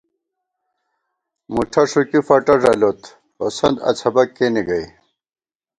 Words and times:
مُٹھہ 1.53 1.83
ݭُکی 1.91 2.19
فٹہ 2.27 2.55
ݫَلوت، 2.61 3.01
ہوسند 3.39 3.77
اڅھبَک 3.89 4.29
کېنےگئ 4.37 4.85